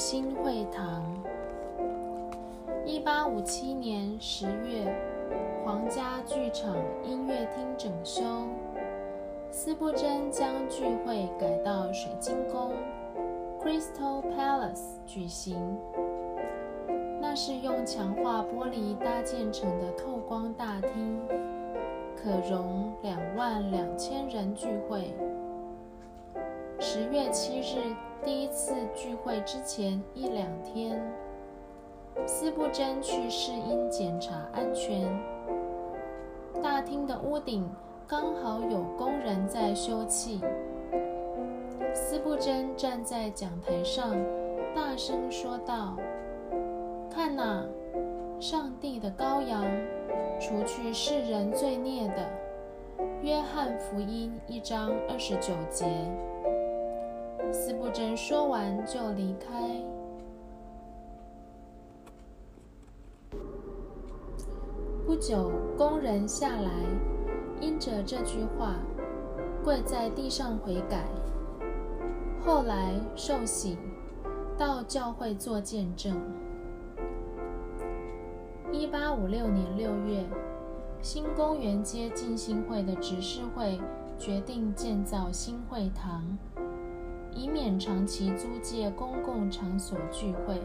[0.00, 1.04] 新会堂。
[2.86, 4.90] 一八五七年十月，
[5.62, 6.74] 皇家剧场
[7.04, 8.22] 音乐厅整修，
[9.50, 12.72] 斯布真将聚会改到水晶宫
[13.62, 15.76] （Crystal Palace） 举行。
[17.20, 21.20] 那是用强化玻璃搭建成的透光大厅，
[22.16, 25.12] 可容两万两千人聚会。
[26.78, 31.00] 十月七日，第一次聚会之前一两天，
[32.26, 35.08] 斯布真去试音检查安全。
[36.62, 37.66] 大厅的屋顶
[38.06, 40.38] 刚好有工人在修葺。
[41.94, 44.14] 斯布真站在讲台上，
[44.74, 45.96] 大声说道
[47.10, 47.64] ：“看哪，
[48.38, 49.64] 上帝的羔羊，
[50.38, 52.28] 除去世人罪孽的。”
[53.22, 55.86] 约翰福音一章二十九节。
[57.52, 59.82] 斯布真说完就离开。
[65.04, 66.70] 不久，工人下来，
[67.60, 68.76] 因着这句话，
[69.64, 71.04] 跪在地上悔改。
[72.44, 73.76] 后来受洗，
[74.56, 76.16] 到教会做见证。
[78.70, 80.24] 一八五六年六月，
[81.02, 83.80] 新公园街浸信会的执事会
[84.16, 86.24] 决定建造新会堂。
[87.34, 90.60] 以免长期租借公共场所聚会，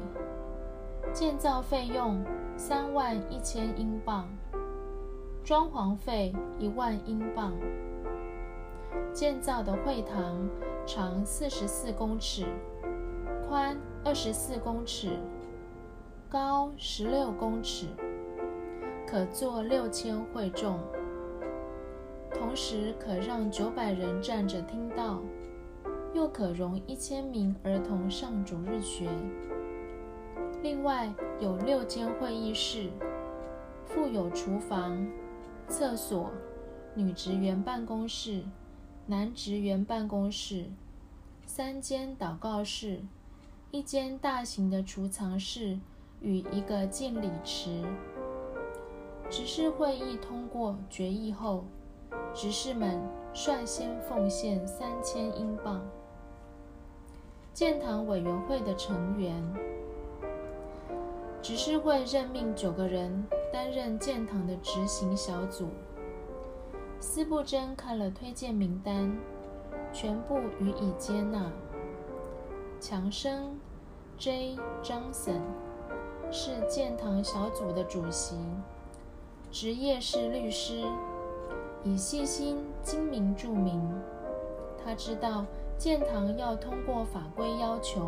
[1.13, 2.23] 建造费用
[2.57, 4.27] 三万一千英镑，
[5.43, 7.53] 装潢费一万英镑。
[9.13, 10.49] 建造的会堂
[10.85, 12.45] 长四十四公尺，
[13.47, 15.17] 宽二十四公尺，
[16.29, 17.87] 高十六公尺，
[19.07, 20.79] 可坐六千会众，
[22.33, 25.21] 同时可让九百人站着听到。
[26.15, 29.09] 又可容一千名儿童上主日学。
[30.63, 32.89] 另外有六间会议室，
[33.85, 35.05] 附有厨房、
[35.67, 36.31] 厕所、
[36.95, 38.45] 女职员办公室、
[39.07, 40.67] 男职员办公室，
[41.45, 43.01] 三间祷告室，
[43.69, 45.77] 一间大型的储藏室
[46.21, 47.83] 与一个敬礼池。
[49.29, 51.65] 执事会议通过决议后，
[52.33, 53.01] 执事们
[53.33, 55.85] 率先奉献三千英镑。
[57.55, 59.41] 建堂委员会的成员，
[61.41, 65.69] 执事会任命九个人担任建堂的执行小组。
[66.99, 69.09] 司布真看了推荐名单，
[69.93, 71.49] 全部予以接纳。
[72.81, 73.57] 强生
[74.17, 74.57] J.
[74.83, 75.39] Johnson
[76.29, 78.35] 是建堂小组的主席，
[79.49, 80.83] 职业是律师，
[81.85, 83.81] 以细心精明著名。
[84.83, 85.45] 他知道。
[85.77, 88.07] 建堂要通过法规要求，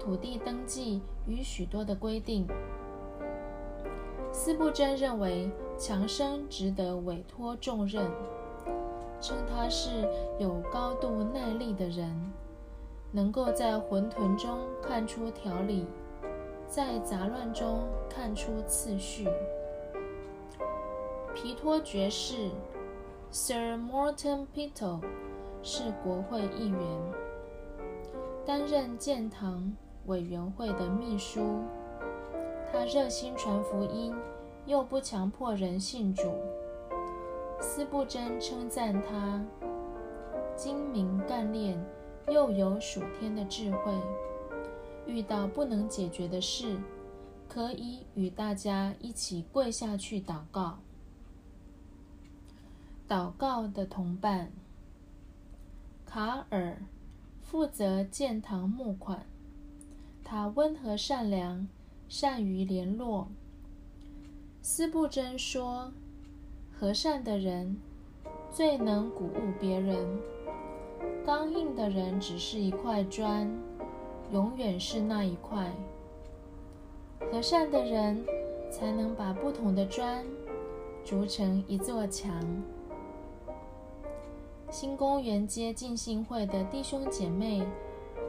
[0.00, 2.46] 土地登记与许多的规定。
[4.32, 8.10] 斯布真认为强生值得委托重任，
[9.20, 10.08] 称他是
[10.38, 12.32] 有高度耐力的人，
[13.12, 15.86] 能够在混沌中看出条理，
[16.66, 19.28] 在杂乱中看出次序。
[21.34, 22.50] 皮托爵士
[23.30, 25.00] Sir Morton Peto。
[25.62, 26.80] 是国会议员，
[28.44, 29.72] 担任建堂
[30.06, 31.60] 委员会的秘书。
[32.72, 34.14] 他热心传福音，
[34.66, 36.32] 又不强迫人信主。
[37.60, 39.44] 斯布真称赞他
[40.54, 41.82] 精明干练，
[42.28, 43.92] 又有属天的智慧。
[45.06, 46.76] 遇到不能解决的事，
[47.48, 50.78] 可以与大家一起跪下去祷告。
[53.08, 54.50] 祷告的同伴。
[56.06, 56.78] 卡尔
[57.42, 59.26] 负责建堂募款，
[60.24, 61.68] 他温和善良，
[62.08, 63.28] 善于联络。
[64.62, 65.92] 斯布珍说
[66.72, 67.76] ：“和善的人
[68.50, 69.98] 最能鼓舞别人，
[71.26, 73.50] 刚硬的人只是一块砖，
[74.32, 75.70] 永远是那一块。
[77.30, 78.24] 和善的人
[78.70, 80.24] 才能把不同的砖
[81.04, 82.40] 筑成一座墙。”
[84.78, 87.66] 新公园街浸信会的弟兄姐妹，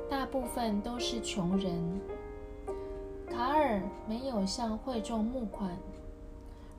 [0.09, 1.99] 大部分都是穷人。
[3.29, 5.77] 卡尔没有向会众募款，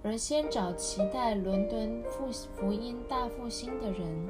[0.02, 4.28] 而先找期待伦敦复福音大复兴的人，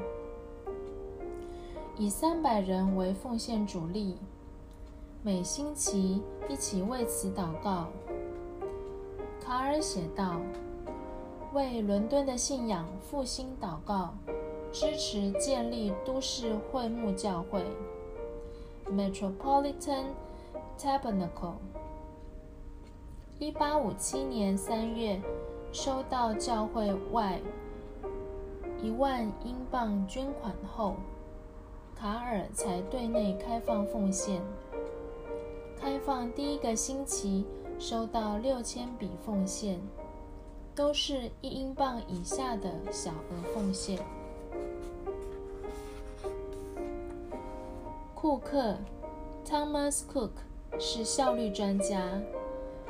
[1.96, 4.16] 以三百人为奉献主力，
[5.22, 7.86] 每星期一起为此祷告。
[9.40, 10.40] 卡尔写道
[11.54, 14.12] ：“为伦敦的信仰复兴祷告。”
[14.70, 17.64] 支持建立都市会幕教会
[18.86, 20.04] ，Metropolitan
[20.78, 21.54] Tabernacle。
[23.38, 25.20] 一八五七年三月，
[25.72, 27.40] 收到教会外
[28.82, 30.96] 一万英镑捐款后，
[31.96, 34.42] 卡尔才对内开放奉献。
[35.80, 37.46] 开放第一个星期，
[37.78, 39.80] 收到六千笔奉献，
[40.74, 43.98] 都是一英镑以下的小额奉献。
[48.20, 48.74] 库克
[49.46, 50.30] （Thomas Cook）
[50.76, 52.20] 是效率专家。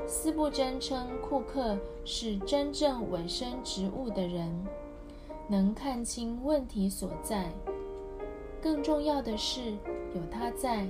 [0.07, 4.51] 斯布真称库克是真正委身职务的人，
[5.47, 7.53] 能看清问题所在。
[8.63, 9.73] 更重要的是，
[10.15, 10.89] 有他在，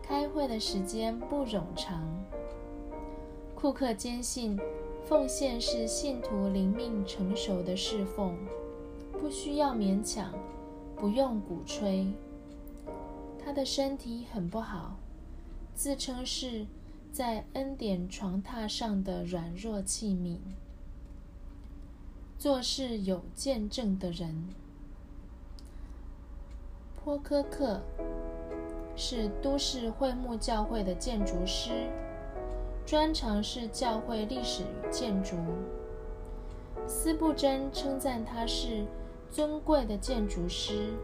[0.00, 2.04] 开会的时间不冗长。
[3.56, 4.56] 库克坚信，
[5.08, 8.36] 奉献是信徒灵命成熟的侍奉，
[9.20, 10.32] 不需要勉强，
[10.94, 12.06] 不用鼓吹。
[13.44, 14.96] 他的身体很不好，
[15.74, 16.66] 自称是。
[17.12, 20.38] 在恩典床榻上的软弱器皿，
[22.38, 24.48] 做事有见证的人。
[26.96, 27.82] 坡科克
[28.96, 31.90] 是都市会幕教会的建筑师，
[32.86, 35.36] 专长是教会历史与建筑。
[36.86, 38.86] 斯布真称赞他是
[39.30, 40.94] 尊贵的建筑师，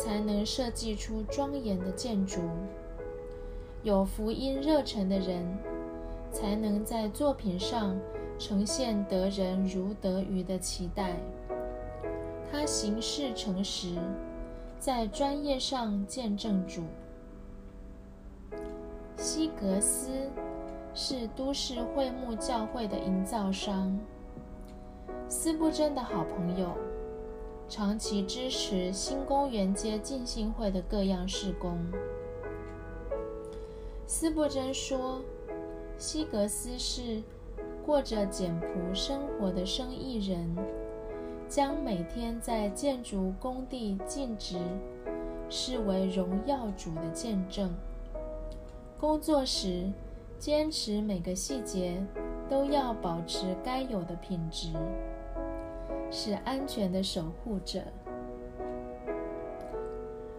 [0.00, 2.40] 才能设计出庄严的建筑。
[3.82, 5.46] 有福音热忱的人，
[6.32, 7.94] 才能在作品上
[8.38, 11.16] 呈现得人如得鱼的期待。
[12.50, 13.94] 他行事诚实，
[14.78, 16.82] 在专业上见证主。
[19.18, 20.08] 西格斯
[20.94, 23.94] 是都市会幕教会的营造商，
[25.28, 26.70] 斯布真的好朋友，
[27.70, 31.78] 长期支持新公园街浸信会的各样事工。
[34.08, 35.22] 斯布珍说
[35.96, 37.22] ：“西格斯是
[37.86, 40.52] 过着简朴生活的生意人，
[41.48, 44.58] 将每天在建筑工地尽职
[45.48, 47.72] 视为荣耀主的见证。
[48.98, 49.88] 工作时
[50.40, 52.04] 坚持每个细节
[52.48, 54.72] 都要保持该有的品质，
[56.10, 57.82] 是安全的守护者。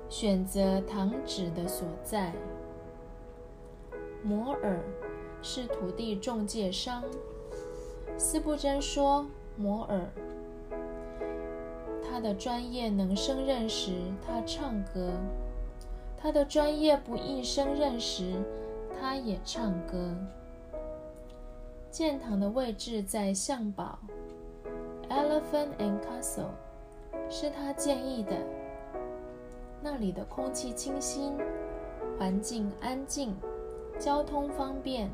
[0.10, 2.34] 选择堂址的所在。”
[4.24, 4.80] 摩尔
[5.42, 7.04] 是土地中介商。
[8.18, 9.26] 斯布珍说
[9.58, 10.12] ：“摩尔，
[12.04, 13.94] 他的专业能胜任时，
[14.24, 15.10] 他唱歌；
[16.18, 18.34] 他的专业不易胜任时，
[19.00, 20.16] 他也唱歌。”
[21.90, 23.98] 建堂的位置在象堡
[25.12, 26.46] （Elephant and Castle），
[27.30, 28.38] 是他建议的。
[29.82, 31.38] 那里的空气清新，
[32.18, 33.36] 环境安静。
[34.00, 35.12] 交通方便，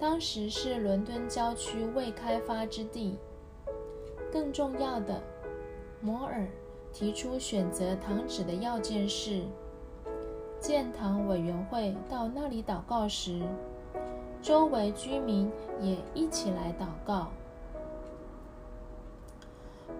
[0.00, 3.18] 当时是伦敦郊区未开发之地。
[4.32, 5.22] 更重要的，
[6.00, 6.46] 摩尔
[6.92, 9.42] 提出选择堂址的要件是：
[10.58, 13.42] 建堂委员会到那里祷告时，
[14.42, 17.28] 周围居民也一起来祷告。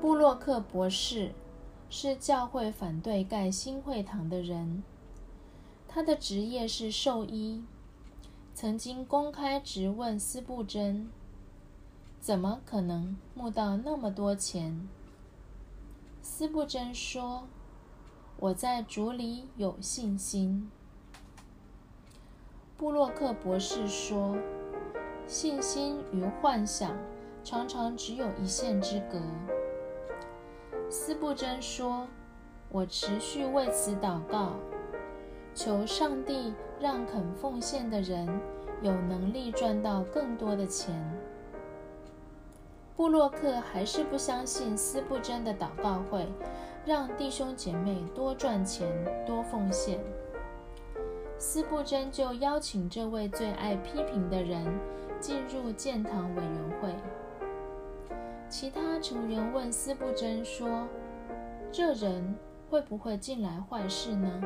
[0.00, 1.32] 布洛克博士
[1.90, 4.84] 是教会反对盖新会堂的人。
[5.88, 7.64] 他的职业是兽医，
[8.54, 11.08] 曾经公开质问斯布真
[12.20, 14.88] ：“怎么可能募到那么多钱？”
[16.22, 17.48] 斯布真说
[18.38, 20.70] ：“我在主里有信心。”
[22.78, 24.36] 布洛克博士说
[25.26, 26.96] ：“信心与幻想
[27.42, 29.20] 常常只有一线之隔。”
[30.90, 32.06] 斯布真说
[32.72, 34.52] ：“我持续为此祷告。”
[35.54, 38.26] 求上帝让肯奉献的人
[38.80, 40.94] 有能力赚到更多的钱。
[42.96, 46.26] 布洛克还是不相信斯布真的祷告会
[46.86, 48.88] 让弟兄姐妹多赚钱、
[49.26, 50.00] 多奉献。
[51.38, 54.64] 斯布真就邀请这位最爱批评的人
[55.20, 56.94] 进入建堂委员会。
[58.48, 60.88] 其他成员问斯布真说
[61.70, 62.34] ：“这人
[62.70, 64.42] 会不会进来坏事呢？”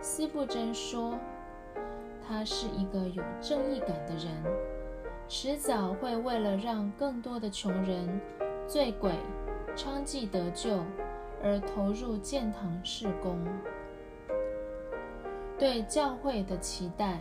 [0.00, 1.18] 斯布真说
[2.26, 4.32] ：“他是一个有正义感的人，
[5.28, 8.20] 迟早会为了让更多的穷人、
[8.68, 9.12] 醉鬼、
[9.76, 10.78] 娼妓得救
[11.42, 13.36] 而投入建堂事工。”
[15.58, 17.18] 对教会的期待。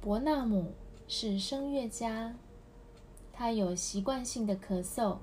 [0.00, 0.74] 伯纳姆
[1.06, 2.34] 是声乐家，
[3.38, 5.18] 他有习惯性的咳嗽。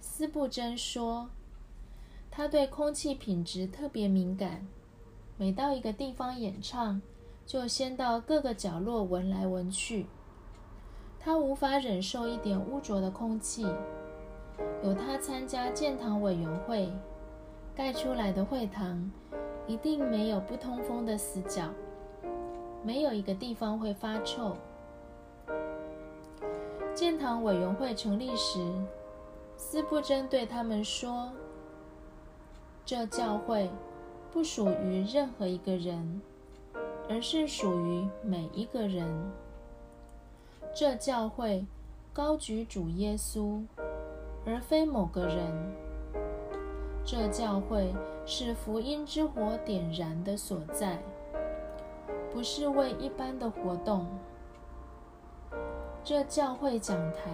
[0.00, 1.28] 斯布真说。
[2.30, 4.66] 他对空气品质特别敏感，
[5.36, 7.02] 每到一个地方演唱，
[7.44, 10.06] 就先到各个角落闻来闻去。
[11.20, 13.66] 他无法忍受一点污浊的空气。
[14.82, 16.90] 有他参加建堂委员会，
[17.74, 19.10] 盖出来的会堂
[19.66, 21.68] 一定没有不通风的死角，
[22.82, 24.56] 没有一个地方会发臭。
[26.96, 28.58] 建堂委员会成立时，
[29.54, 31.30] 斯布真对他们说
[32.86, 33.70] ：“这教会
[34.32, 36.22] 不属于任何一个人，
[37.06, 39.06] 而是属于每一个人。
[40.74, 41.66] 这教会
[42.14, 43.62] 高举主耶稣，
[44.46, 45.52] 而非某个人。
[47.04, 50.98] 这教会是福音之火点燃的所在，
[52.32, 54.06] 不是为一般的活动。”
[56.08, 57.32] 这教会讲台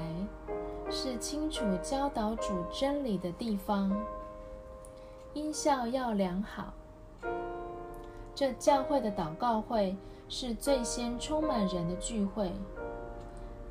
[0.90, 3.94] 是清楚教导主真理的地方，
[5.34, 6.72] 音效要良好。
[8.34, 9.94] 这教会的祷告会
[10.26, 12.50] 是最先充满人的聚会，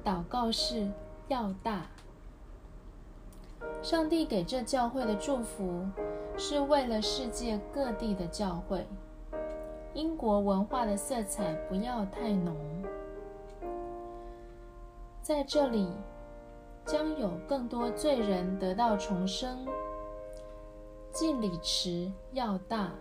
[0.06, 0.88] 祷告室
[1.30, 1.88] 要大。
[3.82, 5.84] 上帝给这教会的祝福
[6.38, 8.86] 是为了世界各地的教会，
[9.96, 12.56] 英国文化的色彩不要太浓。
[15.22, 15.88] 在这里，
[16.86, 19.68] 将有更多罪人得到重生。
[21.14, 22.92] 敬礼池要大，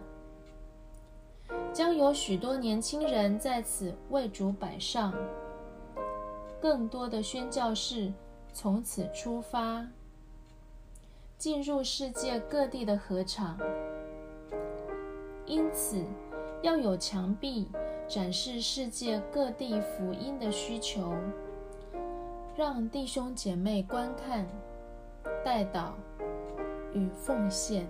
[1.73, 5.15] 将有许多年轻人在此为主摆上。
[6.61, 8.12] 更多的宣教士
[8.53, 9.87] 从此出发，
[11.39, 13.59] 进入世界各地的合场。
[15.47, 16.05] 因此，
[16.61, 17.67] 要有墙壁
[18.07, 21.15] 展示世界各地福音的需求。
[22.61, 24.47] 让弟兄姐妹观看、
[25.43, 25.93] 代祷
[26.93, 27.87] 与奉献。